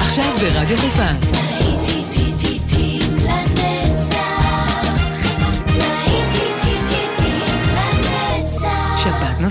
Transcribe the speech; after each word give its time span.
עכשיו 0.00 0.32
ברדיו 0.40 0.78
חיפה. 0.78 1.69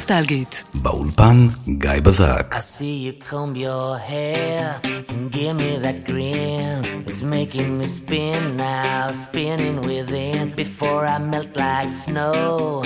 נוסטלגית. 0.08 0.62
באולפן 0.74 1.46
גיא 1.68 1.90
בזק. 2.02 2.54
I 2.54 2.60
see 2.60 3.06
you 3.06 3.30
comb 3.30 3.56
your 3.56 3.98
hair 3.98 4.80
and 5.08 5.32
give 5.32 5.56
me 5.56 5.78
that 5.84 5.98
grin. 6.08 7.04
It's 7.08 7.22
making 7.22 7.78
me 7.78 7.86
spin 7.86 8.56
now, 8.56 9.12
spinning 9.12 9.78
within. 9.90 10.44
Before 10.62 11.02
I 11.14 11.18
melt 11.32 11.52
like 11.64 11.90
snow, 12.04 12.82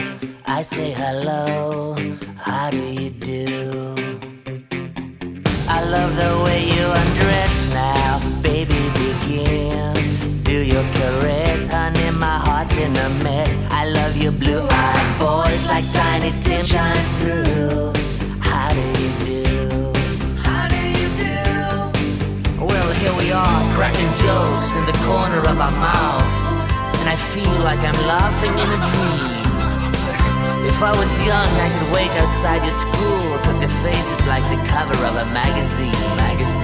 I 0.58 0.60
say 0.72 0.90
hello. 1.02 1.48
How 2.46 2.66
do 2.76 2.84
you 3.00 3.10
do? 3.32 3.46
I 5.76 5.78
love 5.94 6.12
the 6.24 6.32
way 6.44 6.60
you 6.74 6.84
undress 7.02 7.54
now, 7.84 8.12
baby. 8.48 8.80
Begin. 9.00 9.91
Your 10.73 10.81
caress, 10.97 11.67
honey. 11.67 12.09
My 12.17 12.39
heart's 12.39 12.75
in 12.75 12.97
a 12.97 13.09
mess. 13.21 13.59
I 13.69 13.85
love 13.85 14.17
your 14.17 14.31
blue-eyed 14.31 15.09
voice 15.21 15.69
like 15.69 15.85
Tiny 15.93 16.33
Tim 16.41 16.65
shines 16.65 17.09
through. 17.21 17.93
How 18.41 18.73
do 18.73 18.81
you 18.81 19.11
do? 19.21 19.93
How 20.41 20.65
do 20.65 20.81
you 20.97 21.07
do? 21.21 22.65
Well, 22.65 22.89
here 22.97 23.13
we 23.21 23.29
are, 23.31 23.61
cracking 23.77 24.13
jokes 24.25 24.73
in 24.73 24.83
the 24.89 24.97
corner 25.05 25.45
of 25.45 25.61
our 25.61 25.75
mouths, 25.77 26.43
and 27.01 27.07
I 27.07 27.17
feel 27.21 27.59
like 27.61 27.77
I'm 27.77 27.99
laughing 28.09 28.57
in 28.57 28.69
a 28.73 28.79
dream. 28.89 29.45
If 30.65 30.81
I 30.81 30.89
was 30.89 31.11
young, 31.21 31.51
I 31.65 31.69
could 31.69 31.91
wait 31.93 32.09
outside 32.17 32.65
your 32.65 32.73
school, 32.73 33.37
cause 33.45 33.61
your 33.61 33.69
face 33.85 34.09
is 34.17 34.25
like 34.25 34.45
the 34.49 34.57
cover 34.65 34.97
of 35.05 35.15
a 35.21 35.25
magazine, 35.29 35.93
magazine. 36.17 36.62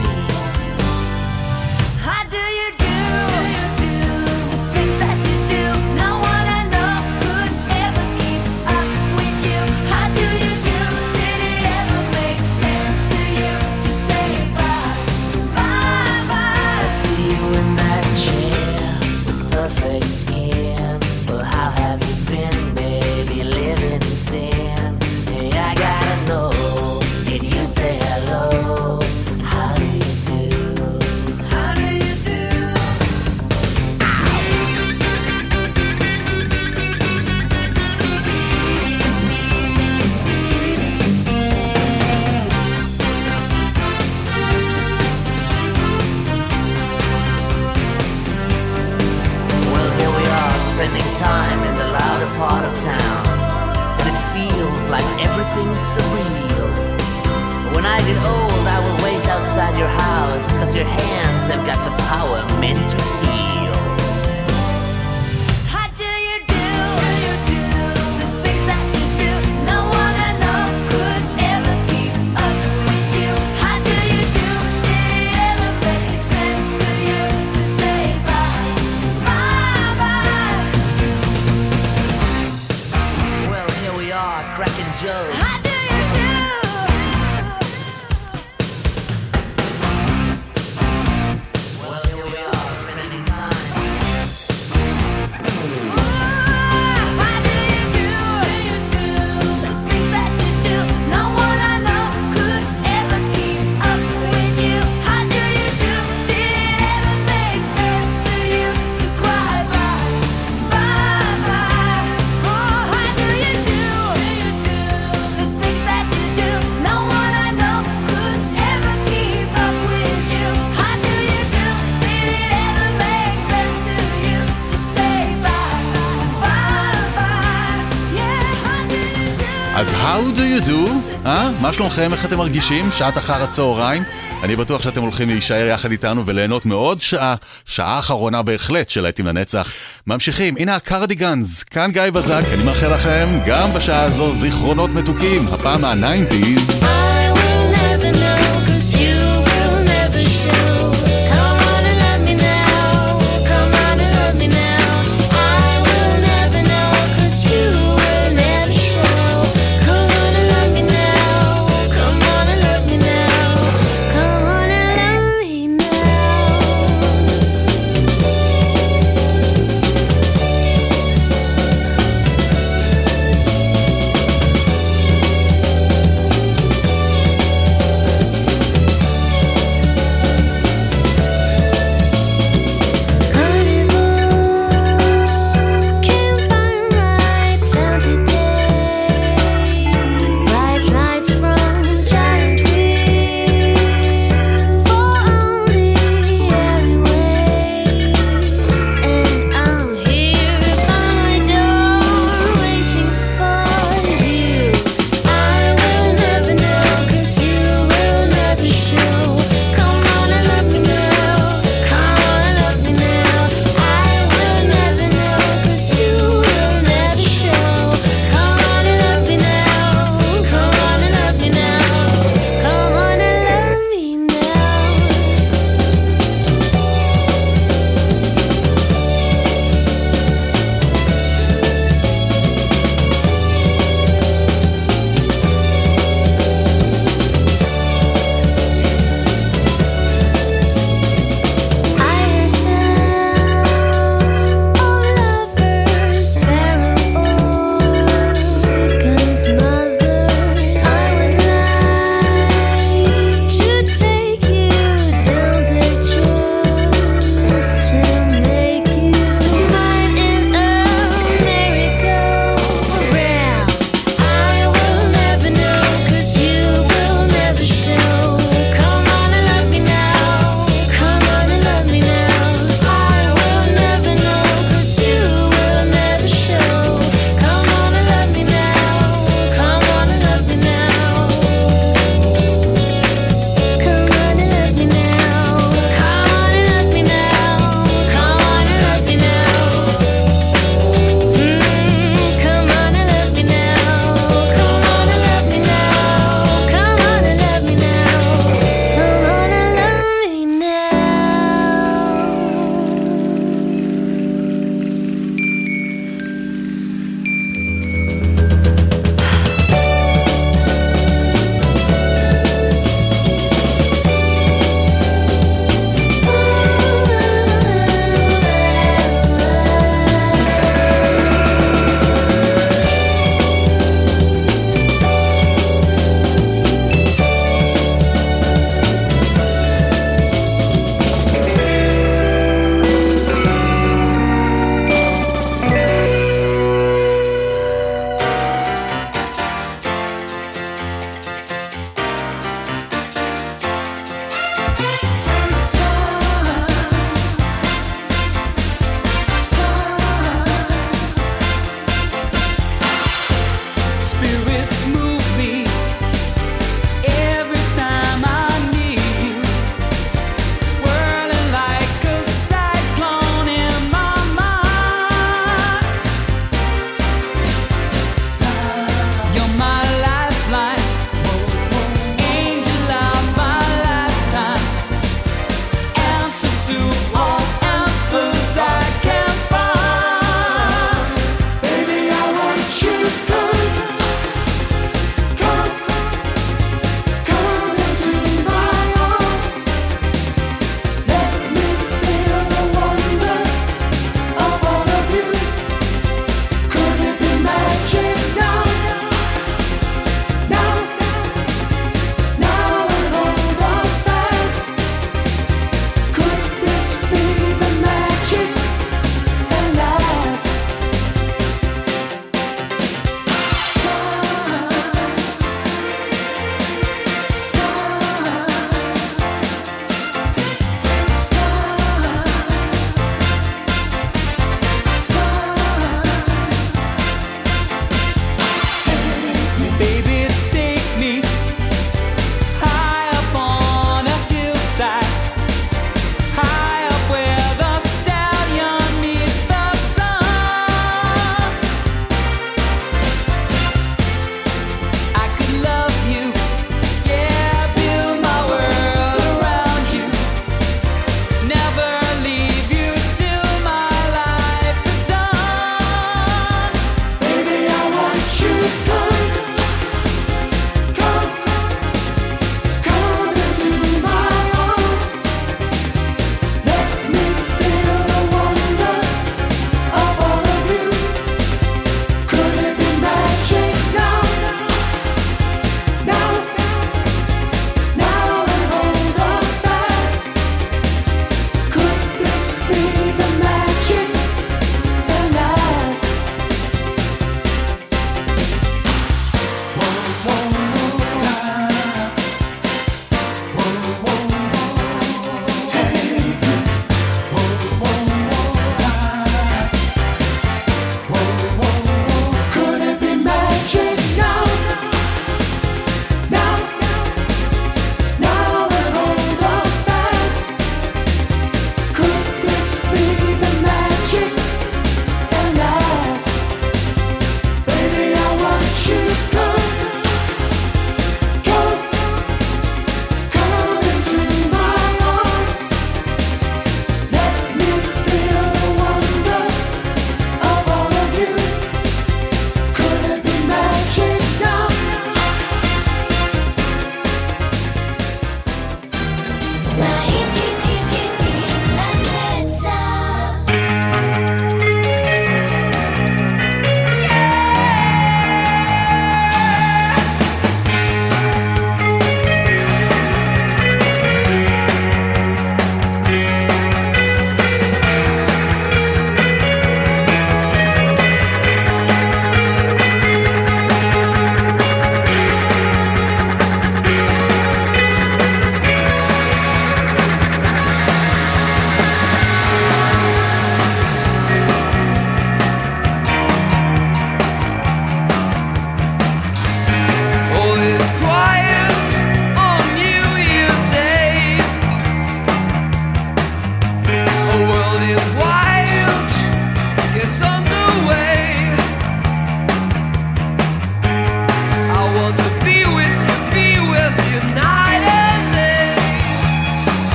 מה 131.70 131.74
שלומכם? 131.74 132.14
איך 132.14 132.26
אתם 132.26 132.38
מרגישים? 132.38 132.92
שעת 132.92 133.18
אחר 133.18 133.44
הצהריים? 133.44 134.04
אני 134.44 134.56
בטוח 134.56 134.82
שאתם 134.82 135.02
הולכים 135.02 135.30
להישאר 135.30 135.66
יחד 135.66 135.92
איתנו 135.92 136.26
וליהנות 136.26 136.66
מעוד 136.66 137.00
שעה, 137.00 137.36
שעה 137.66 138.00
אחרונה 138.00 138.42
בהחלט 138.42 138.90
של 138.90 139.02
להיטים 139.02 139.26
לנצח. 139.26 139.72
ממשיכים, 140.08 140.56
הנה 140.60 140.76
הקרדיגנז, 140.76 141.64
כאן 141.64 141.92
גיא 141.92 142.10
בזק, 142.14 142.44
אני 142.54 142.64
מאחל 142.64 142.94
לכם 142.94 143.40
גם 143.48 143.74
בשעה 143.74 144.04
הזו 144.04 144.36
זיכרונות 144.36 144.90
מתוקים, 144.90 145.48
הפעם 145.48 145.82
מהניינטיז. 145.82 146.84
90s 146.84 147.09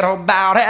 little 0.00 0.14
about 0.14 0.56
it. 0.56 0.67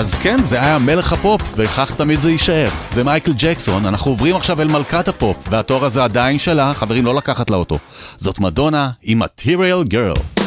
אז 0.00 0.18
כן, 0.18 0.42
זה 0.42 0.60
היה 0.60 0.78
מלך 0.78 1.12
הפופ, 1.12 1.42
וכך 1.56 1.92
תמיד 1.96 2.18
זה 2.18 2.30
יישאר. 2.30 2.68
זה 2.92 3.04
מייקל 3.04 3.32
ג'קסון, 3.36 3.86
אנחנו 3.86 4.10
עוברים 4.10 4.36
עכשיו 4.36 4.60
אל 4.60 4.68
מלכת 4.68 5.08
הפופ, 5.08 5.36
והתואר 5.50 5.84
הזה 5.84 6.04
עדיין 6.04 6.38
שלה, 6.38 6.74
חברים, 6.74 7.04
לא 7.04 7.14
לקחת 7.14 7.50
לה 7.50 7.56
אותו. 7.56 7.78
זאת 8.16 8.38
מדונה 8.38 8.90
עם 9.02 9.22
material 9.22 9.92
girl. 9.92 10.39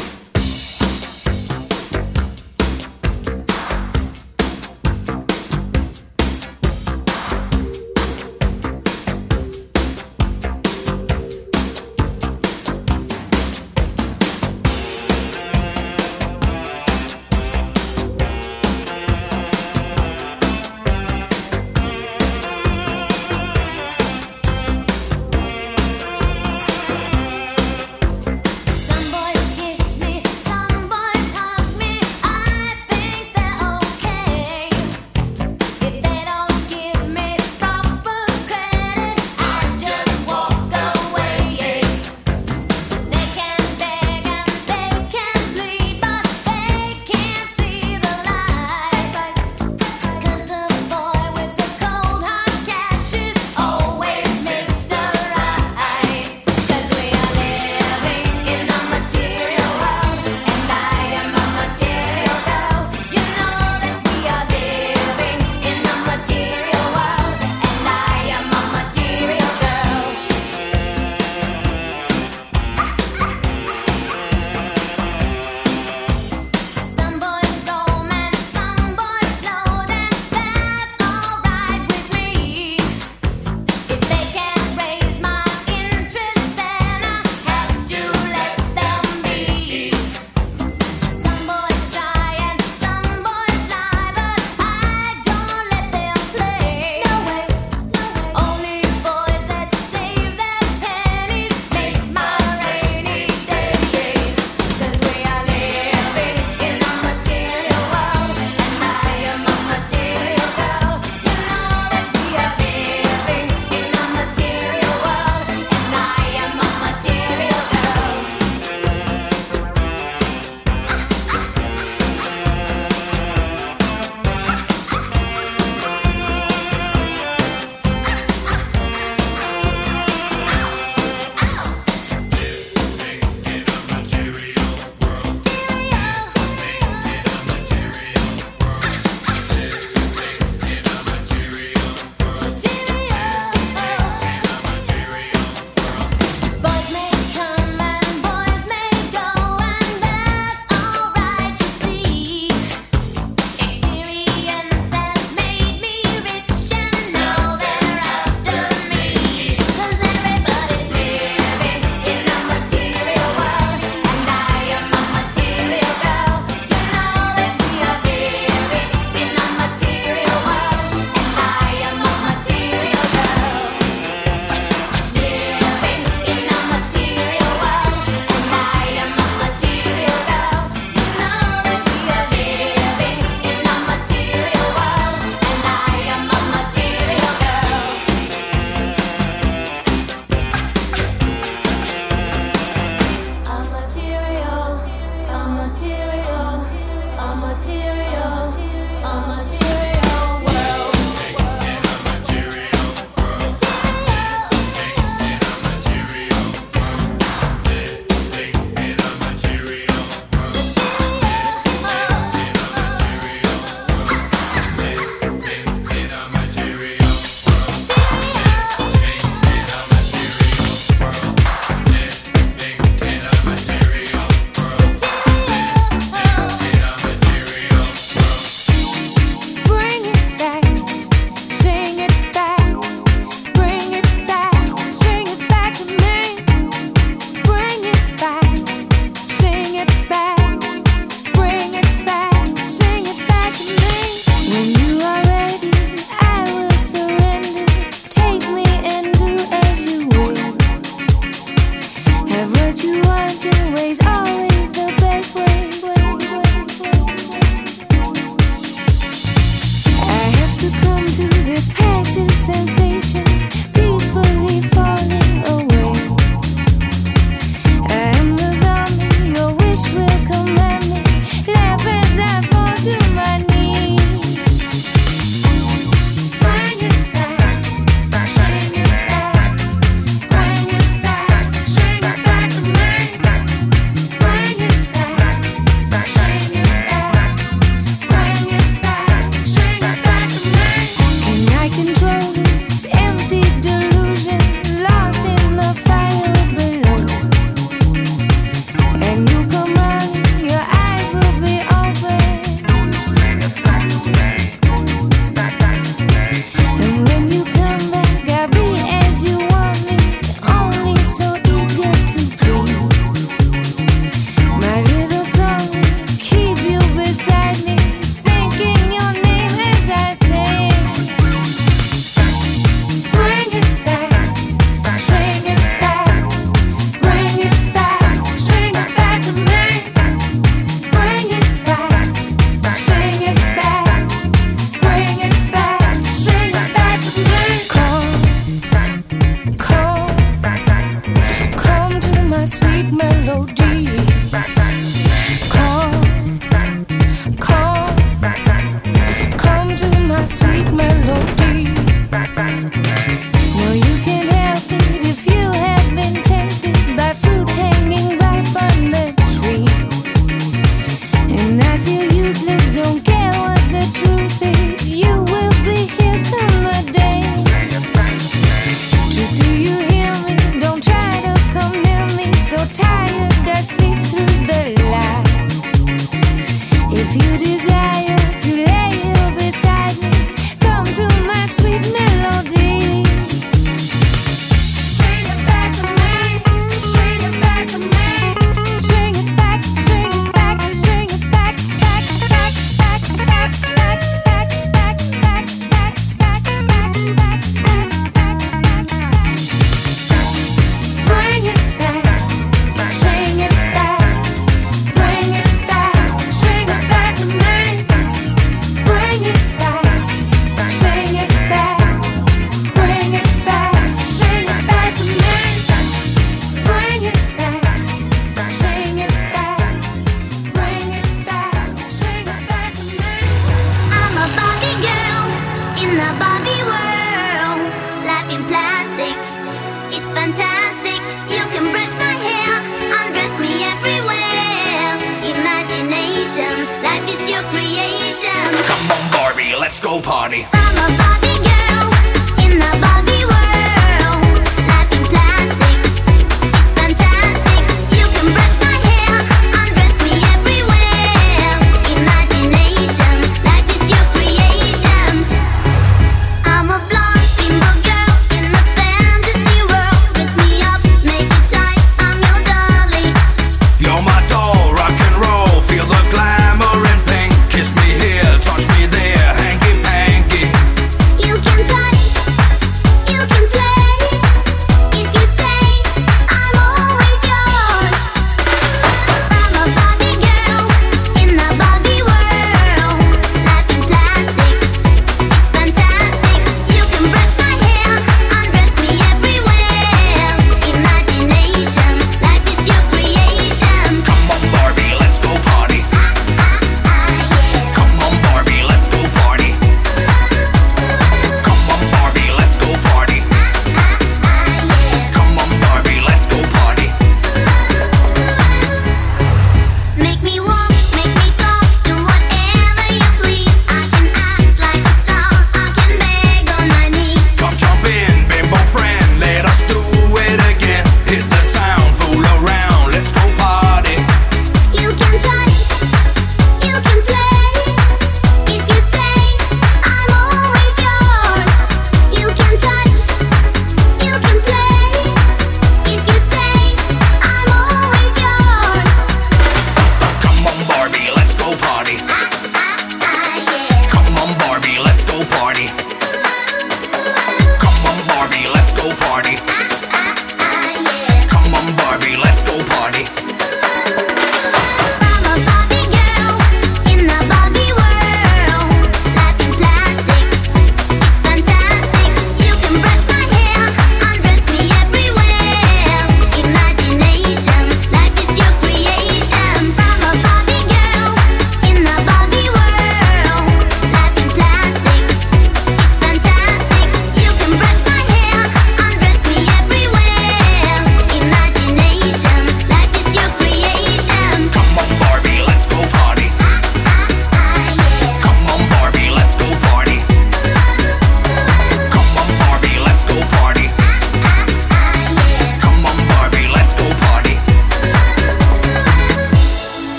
Let's 439.73 439.79
go 439.79 439.99
party. 439.99 441.12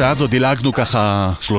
בשעה 0.00 0.10
הזו 0.10 0.26
דילגנו 0.26 0.72
ככה 0.72 1.32
30-40 1.42 1.52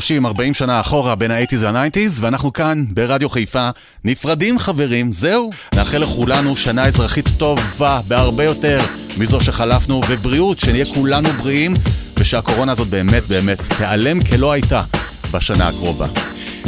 שנה 0.54 0.80
אחורה 0.80 1.16
בין 1.16 1.32
ה-80's 1.32 1.64
וה-90's 1.64 2.12
ואנחנו 2.20 2.54
כאן, 2.54 2.86
ברדיו 2.90 3.30
חיפה, 3.30 3.70
נפרדים 4.06 4.60
חברים, 4.60 5.12
זהו. 5.12 5.50
נאחל 5.76 5.98
לכולנו 5.98 6.58
שנה 6.58 6.86
אזרחית 6.86 7.30
טובה 7.38 8.02
בהרבה 8.08 8.44
יותר 8.44 8.80
מזו 9.18 9.42
שחלפנו, 9.42 10.02
ובריאות, 10.10 10.60
שנהיה 10.60 10.86
כולנו 10.86 11.30
בריאים, 11.30 11.74
ושהקורונה 12.20 12.72
הזאת 12.72 12.88
באמת 12.88 13.24
באמת 13.28 13.62
תיעלם 13.78 14.24
כלא 14.24 14.52
הייתה 14.52 14.84
בשנה 15.32 15.68
הקרובה. 15.68 16.08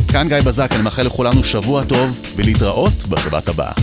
כאן 0.08 0.28
גיא 0.28 0.40
בזק, 0.40 0.72
אני 0.72 0.82
מאחל 0.82 1.04
לכולנו 1.04 1.44
שבוע 1.44 1.84
טוב, 1.84 2.22
ולהתראות 2.36 3.06
בשבת 3.10 3.48
הבאה. 3.48 3.83